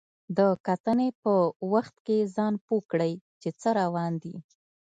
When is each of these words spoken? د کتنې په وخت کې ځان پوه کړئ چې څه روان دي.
د 0.37 0.39
کتنې 0.65 1.09
په 1.21 1.33
وخت 1.73 1.95
کې 2.05 2.17
ځان 2.35 2.53
پوه 2.65 2.81
کړئ 2.91 3.13
چې 3.41 3.49
څه 3.59 3.69
روان 3.79 4.13
دي. 4.23 4.35